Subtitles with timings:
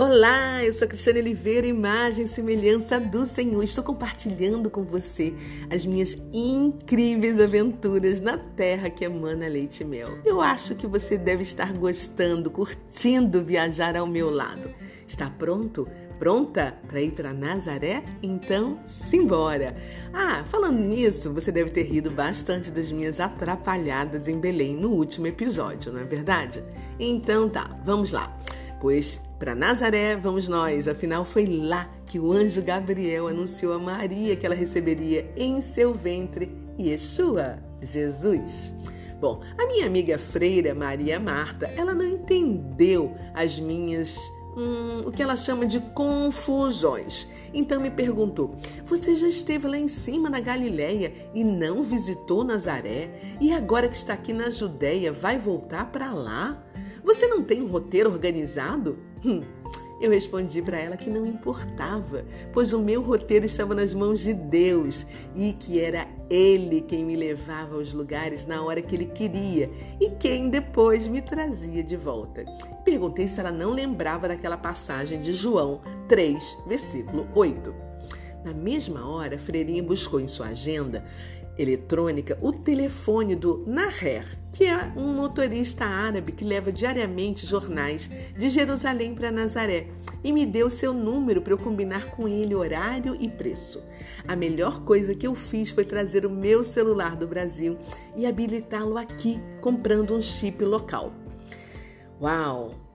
[0.00, 3.64] Olá, eu sou a Cristiane Oliveira, imagem e semelhança do Senhor.
[3.64, 5.34] Estou compartilhando com você
[5.68, 10.20] as minhas incríveis aventuras na terra que emana leite e mel.
[10.24, 14.70] Eu acho que você deve estar gostando, curtindo viajar ao meu lado.
[15.04, 15.88] Está pronto?
[16.16, 18.04] Pronta para ir para Nazaré?
[18.22, 19.76] Então, simbora!
[20.12, 25.26] Ah, falando nisso, você deve ter rido bastante das minhas atrapalhadas em Belém no último
[25.26, 26.62] episódio, não é verdade?
[27.00, 28.36] Então tá, vamos lá.
[28.80, 34.34] Pois para Nazaré vamos nós, afinal foi lá que o anjo Gabriel anunciou a Maria
[34.34, 38.72] que ela receberia em seu ventre Yeshua, Jesus.
[39.20, 44.16] Bom, a minha amiga freira Maria Marta, ela não entendeu as minhas
[44.58, 47.28] Hum, o que ela chama de confusões.
[47.54, 53.36] Então me perguntou: Você já esteve lá em cima na Galileia e não visitou Nazaré?
[53.40, 56.60] E agora que está aqui na Judéia, vai voltar para lá?
[57.02, 58.98] Você não tem um roteiro organizado?
[59.24, 59.42] Hum,
[60.00, 64.32] eu respondi para ela que não importava, pois o meu roteiro estava nas mãos de
[64.32, 69.68] Deus e que era Ele quem me levava aos lugares na hora que Ele queria
[70.00, 72.44] e quem depois me trazia de volta.
[72.84, 77.87] Perguntei se ela não lembrava daquela passagem de João 3, versículo 8.
[78.48, 81.04] Na mesma hora, freirinha buscou em sua agenda
[81.58, 84.24] eletrônica o telefone do Naher,
[84.54, 89.88] que é um motorista árabe que leva diariamente jornais de Jerusalém para Nazaré,
[90.24, 93.82] e me deu seu número para eu combinar com ele horário e preço.
[94.26, 97.76] A melhor coisa que eu fiz foi trazer o meu celular do Brasil
[98.16, 101.12] e habilitá-lo aqui, comprando um chip local.
[102.18, 102.87] Uau!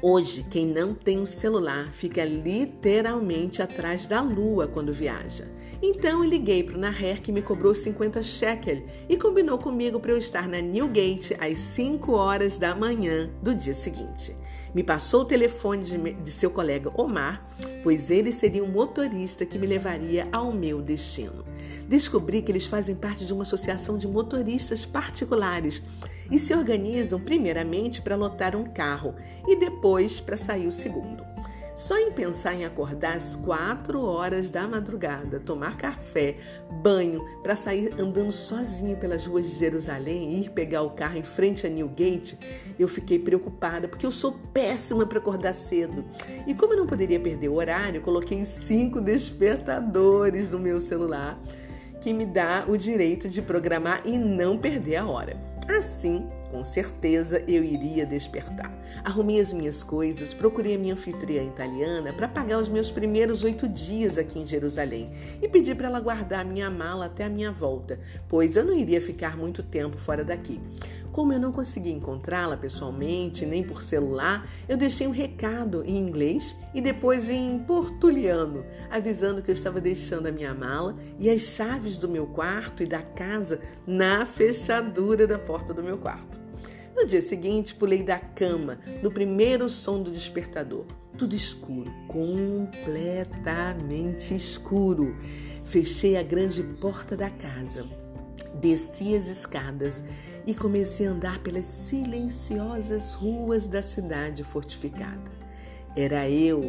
[0.00, 5.48] Hoje, quem não tem um celular fica literalmente atrás da lua quando viaja.
[5.84, 10.12] Então eu liguei para o Naher que me cobrou 50 shekel e combinou comigo para
[10.12, 14.36] eu estar na Newgate às 5 horas da manhã do dia seguinte.
[14.72, 17.44] Me passou o telefone de, de seu colega Omar,
[17.82, 21.44] pois ele seria o motorista que me levaria ao meu destino.
[21.88, 25.82] Descobri que eles fazem parte de uma associação de motoristas particulares
[26.30, 29.16] e se organizam primeiramente para lotar um carro
[29.48, 31.31] e depois para sair o segundo.
[31.74, 36.36] Só em pensar em acordar às quatro horas da madrugada, tomar café,
[36.82, 41.22] banho, para sair andando sozinha pelas ruas de Jerusalém e ir pegar o carro em
[41.22, 42.38] frente a Newgate,
[42.78, 46.04] eu fiquei preocupada porque eu sou péssima para acordar cedo.
[46.46, 51.40] E como eu não poderia perder o horário, coloquei cinco despertadores no meu celular
[52.02, 55.36] que me dá o direito de programar e não perder a hora.
[55.68, 58.70] Assim, com certeza eu iria despertar.
[59.02, 63.66] Arrumei as minhas coisas, procurei a minha anfitriã italiana para pagar os meus primeiros oito
[63.66, 67.98] dias aqui em Jerusalém e pedi para ela guardar minha mala até a minha volta,
[68.28, 70.60] pois eu não iria ficar muito tempo fora daqui.
[71.12, 76.56] Como eu não consegui encontrá-la pessoalmente, nem por celular, eu deixei um recado em inglês
[76.72, 81.98] e depois em portuliano, avisando que eu estava deixando a minha mala e as chaves
[81.98, 86.40] do meu quarto e da casa na fechadura da porta do meu quarto.
[86.96, 90.86] No dia seguinte, pulei da cama, no primeiro som do despertador.
[91.18, 95.14] Tudo escuro, completamente escuro.
[95.64, 97.86] Fechei a grande porta da casa,
[98.54, 100.02] desci as escadas
[100.46, 105.30] e comecei a andar pelas silenciosas ruas da cidade fortificada.
[105.96, 106.64] Era eu,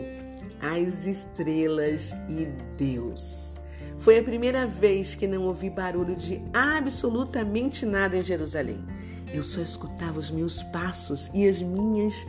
[0.61, 2.45] as estrelas e
[2.77, 3.53] Deus.
[3.99, 8.83] Foi a primeira vez que não ouvi barulho de absolutamente nada em Jerusalém.
[9.33, 12.25] Eu só escutava os meus passos e as minhas.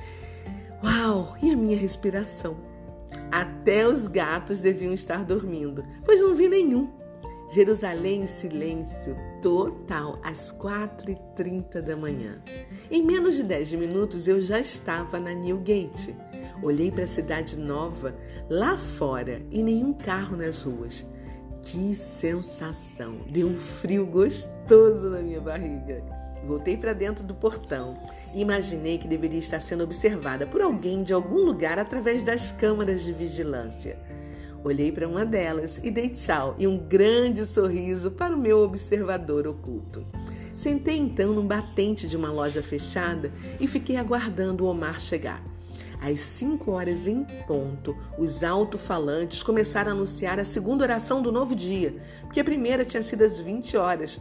[0.82, 1.36] Uau!
[1.42, 2.56] E a minha respiração.
[3.30, 6.90] Até os gatos deviam estar dormindo, pois não vi nenhum.
[7.50, 12.40] Jerusalém em silêncio total às 4h30 da manhã.
[12.90, 16.16] Em menos de 10 minutos eu já estava na Newgate.
[16.62, 18.16] Olhei para a cidade nova
[18.48, 21.04] lá fora e nenhum carro nas ruas.
[21.62, 23.18] Que sensação!
[23.28, 26.02] Deu um frio gostoso na minha barriga.
[26.46, 27.98] Voltei para dentro do portão
[28.34, 33.02] e imaginei que deveria estar sendo observada por alguém de algum lugar através das câmaras
[33.02, 33.98] de vigilância.
[34.64, 39.46] Olhei para uma delas e dei tchau e um grande sorriso para o meu observador
[39.46, 40.02] oculto.
[40.56, 43.30] Sentei então no batente de uma loja fechada
[43.60, 45.44] e fiquei aguardando o Omar chegar.
[46.00, 51.54] Às cinco horas em ponto, os alto-falantes começaram a anunciar a segunda oração do novo
[51.54, 54.18] dia, porque a primeira tinha sido às 20 horas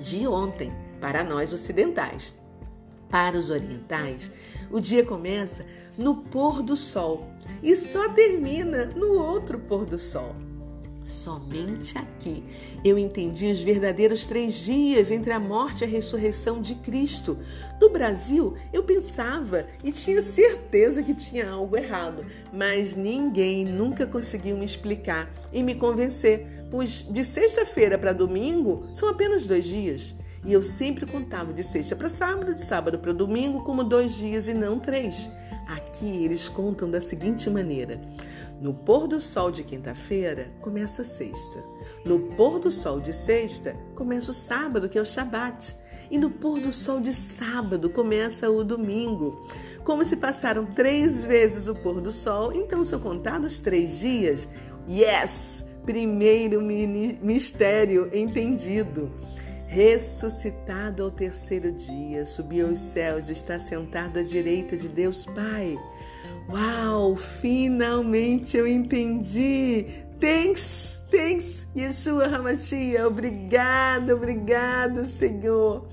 [0.00, 2.34] de ontem para nós ocidentais.
[3.10, 4.30] Para os orientais,
[4.70, 5.66] o dia começa
[5.98, 7.28] no pôr do sol
[7.60, 10.32] e só termina no outro pôr do sol.
[11.02, 12.44] Somente aqui
[12.84, 17.36] eu entendi os verdadeiros três dias entre a morte e a ressurreição de Cristo.
[17.80, 24.56] No Brasil, eu pensava e tinha certeza que tinha algo errado, mas ninguém nunca conseguiu
[24.56, 30.14] me explicar e me convencer, pois de sexta-feira para domingo são apenas dois dias.
[30.44, 34.48] E eu sempre contava de sexta para sábado, de sábado para domingo, como dois dias
[34.48, 35.30] e não três.
[35.66, 38.00] Aqui eles contam da seguinte maneira:
[38.60, 41.62] no pôr do sol de quinta-feira, começa a sexta.
[42.04, 45.76] No pôr do sol de sexta, começa o sábado, que é o Shabat.
[46.10, 49.40] E no pôr do sol de sábado, começa o domingo.
[49.84, 54.48] Como se passaram três vezes o pôr do sol, então são contados três dias.
[54.88, 55.64] Yes!
[55.84, 59.10] Primeiro mistério entendido.
[59.70, 65.78] Ressuscitado ao terceiro dia, subiu aos céus, está sentado à direita de Deus Pai.
[66.48, 69.86] Uau, finalmente eu entendi.
[70.18, 73.06] Thanks, thanks, Yeshua Hamashia.
[73.06, 75.86] Obrigado, obrigado, Senhor.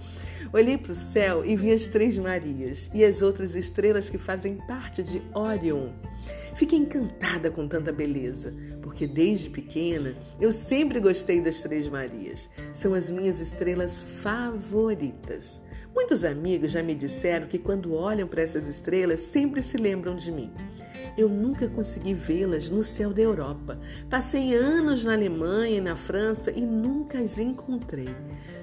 [0.53, 4.57] Olhei para o céu e vi as três Marias e as outras estrelas que fazem
[4.67, 5.89] parte de Orion.
[6.55, 12.49] Fiquei encantada com tanta beleza, porque desde pequena eu sempre gostei das Três Marias.
[12.73, 15.61] São as minhas estrelas favoritas.
[15.93, 20.31] Muitos amigos já me disseram que quando olham para essas estrelas sempre se lembram de
[20.31, 20.51] mim.
[21.17, 23.79] Eu nunca consegui vê-las no céu da Europa.
[24.07, 28.15] Passei anos na Alemanha e na França e nunca as encontrei.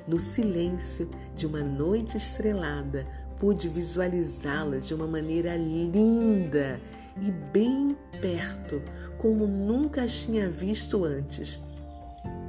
[0.07, 3.05] No silêncio de uma noite estrelada,
[3.41, 6.81] pude visualizá-las de uma maneira linda
[7.21, 8.81] e bem perto,
[9.19, 11.61] como nunca as tinha visto antes.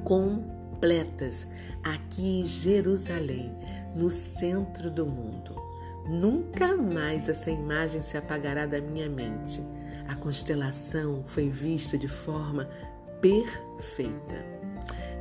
[0.03, 1.47] Completas
[1.83, 3.51] aqui em Jerusalém,
[3.95, 5.55] no centro do mundo.
[6.07, 9.63] Nunca mais essa imagem se apagará da minha mente.
[10.07, 12.69] A constelação foi vista de forma
[13.21, 14.45] perfeita.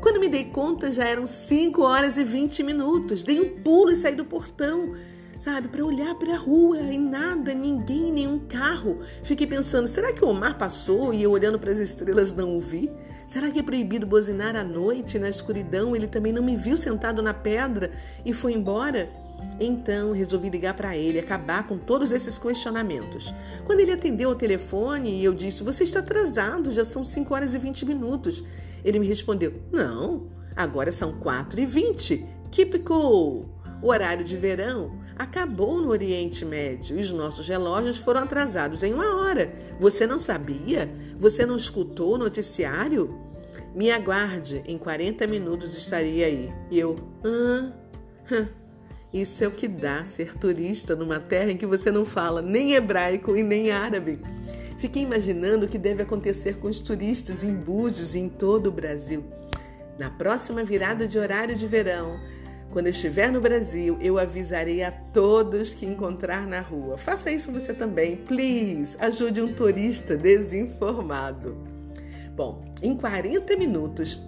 [0.00, 3.24] Quando me dei conta, já eram 5 horas e 20 minutos.
[3.24, 4.92] Dei um pulo e saí do portão,
[5.38, 8.98] sabe, para olhar para a rua e nada, ninguém, nenhum carro.
[9.22, 12.60] Fiquei pensando: será que o Omar passou e eu olhando para as estrelas não o
[12.60, 12.92] vi?
[13.26, 15.96] Será que é proibido buzinar à noite na escuridão?
[15.96, 17.90] Ele também não me viu sentado na pedra
[18.26, 19.08] e foi embora?
[19.60, 23.32] Então resolvi ligar para ele, acabar com todos esses questionamentos.
[23.64, 27.54] Quando ele atendeu o telefone e eu disse: Você está atrasado, já são 5 horas
[27.54, 28.42] e 20 minutos.
[28.84, 32.26] Ele me respondeu: Não, agora são 4 e 20.
[32.50, 33.48] Keep cool.
[33.82, 38.92] O horário de verão acabou no Oriente Médio e os nossos relógios foram atrasados em
[38.92, 39.52] uma hora.
[39.78, 40.90] Você não sabia?
[41.18, 43.18] Você não escutou o noticiário?
[43.74, 46.52] Me aguarde, em 40 minutos estaria aí.
[46.70, 47.72] E eu, ah,
[48.32, 48.63] hum.
[49.14, 52.72] Isso é o que dá ser turista numa terra em que você não fala nem
[52.72, 54.18] hebraico e nem árabe.
[54.76, 58.72] Fiquei imaginando o que deve acontecer com os turistas em Búzios e em todo o
[58.72, 59.24] Brasil.
[59.96, 62.18] Na próxima virada de horário de verão,
[62.72, 66.98] quando eu estiver no Brasil, eu avisarei a todos que encontrar na rua.
[66.98, 68.96] Faça isso você também, please.
[68.98, 71.56] Ajude um turista desinformado.
[72.34, 74.20] Bom, em 40 minutos,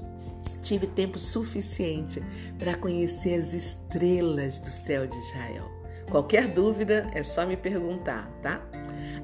[0.67, 2.23] tive tempo suficiente
[2.59, 5.71] para conhecer as estrelas do céu de Israel.
[6.11, 8.61] Qualquer dúvida é só me perguntar, tá?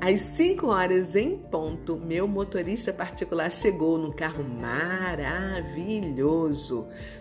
[0.00, 5.68] Às 5 horas em ponto, meu motorista particular chegou num carro maravilhoso,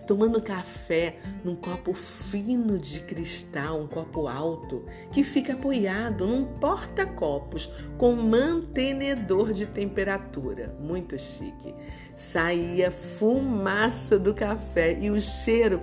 [0.08, 7.70] tomando café num copo fino de cristal, um copo alto, que fica apoiado num porta-copos
[7.98, 10.76] com mantenedor de temperatura.
[10.80, 11.76] Muito chique.
[12.16, 15.82] Saía fumaça do café e o cheiro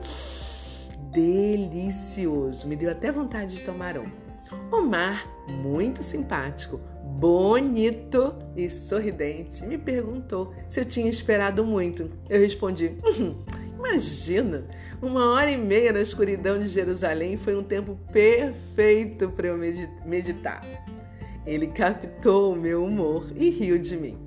[1.13, 2.67] delicioso.
[2.67, 4.28] Me deu até vontade de tomar um.
[4.71, 12.11] Omar, muito simpático, bonito e sorridente, me perguntou se eu tinha esperado muito.
[12.29, 13.35] Eu respondi: hum,
[13.79, 14.67] Imagina,
[15.01, 19.59] uma hora e meia na escuridão de Jerusalém foi um tempo perfeito para eu
[20.05, 20.63] meditar.
[21.47, 24.19] Ele captou o meu humor e riu de mim.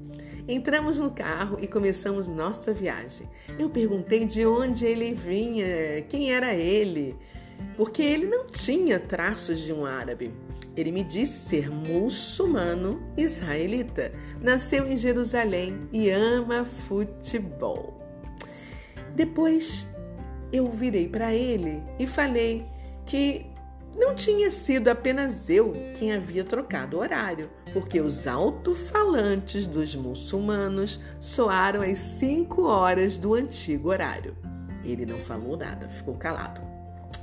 [0.48, 3.28] Entramos no carro e começamos nossa viagem.
[3.60, 7.16] Eu perguntei de onde ele vinha, quem era ele
[7.76, 10.34] porque ele não tinha traços de um árabe.
[10.76, 14.12] Ele me disse ser muçulmano israelita.
[14.42, 18.00] Nasceu em Jerusalém e ama futebol.
[19.16, 19.86] Depois
[20.52, 22.66] eu virei para ele e falei
[23.06, 23.46] que
[23.96, 31.00] não tinha sido apenas eu quem havia trocado o horário, porque os alto-falantes dos muçulmanos
[31.20, 34.36] soaram às 5 horas do antigo horário.
[34.84, 36.71] Ele não falou nada, ficou calado.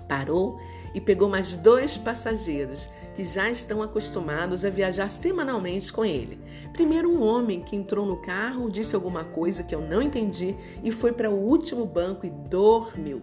[0.09, 0.59] Parou
[0.95, 6.39] e pegou mais dois passageiros que já estão acostumados a viajar semanalmente com ele.
[6.73, 10.91] Primeiro, um homem que entrou no carro, disse alguma coisa que eu não entendi e
[10.91, 13.23] foi para o último banco e dormiu.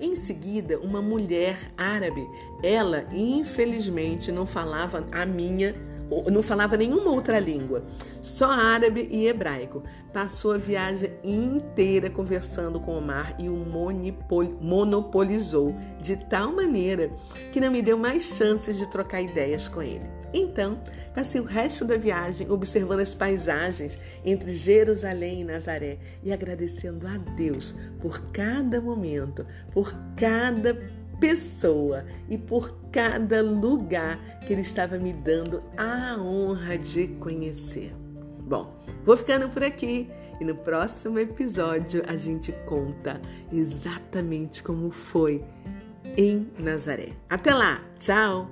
[0.00, 2.26] Em seguida, uma mulher árabe.
[2.62, 5.93] Ela, infelizmente, não falava a minha
[6.30, 7.84] não falava nenhuma outra língua,
[8.20, 9.82] só árabe e hebraico.
[10.12, 13.56] Passou a viagem inteira conversando com Omar e o
[14.60, 17.10] monopolizou de tal maneira
[17.52, 20.24] que não me deu mais chances de trocar ideias com ele.
[20.32, 20.80] Então,
[21.14, 27.16] passei o resto da viagem observando as paisagens entre Jerusalém e Nazaré e agradecendo a
[27.36, 30.76] Deus por cada momento, por cada
[31.18, 37.94] pessoa e por cada lugar que Ele estava me dando a honra de conhecer.
[38.40, 43.20] Bom, vou ficando por aqui e no próximo episódio a gente conta
[43.52, 45.44] exatamente como foi
[46.16, 47.12] em Nazaré.
[47.28, 48.50] Até lá, tchau!